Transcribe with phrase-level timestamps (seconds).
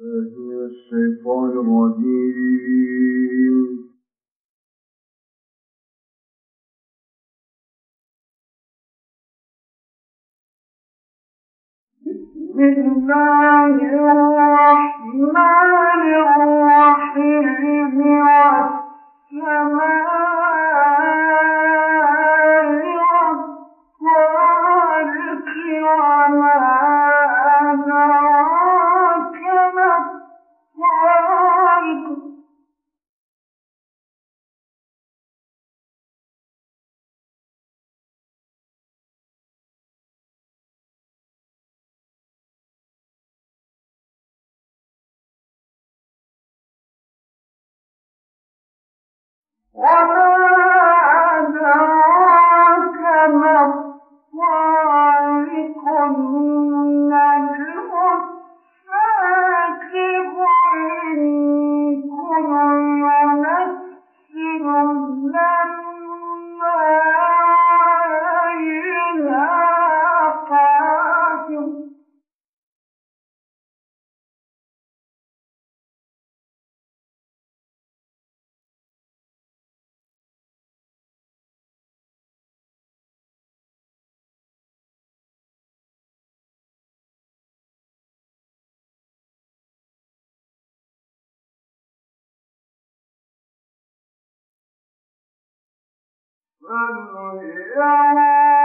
[0.00, 3.56] الشيطان الرجيم.
[12.06, 15.69] بسم الله الرحمن
[49.74, 50.26] وما
[51.38, 51.89] أدراك
[96.68, 98.59] Hallelujah.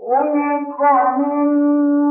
[0.00, 0.80] خلق
[1.18, 2.07] من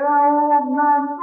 [0.00, 1.19] God, my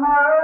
[0.00, 0.43] ما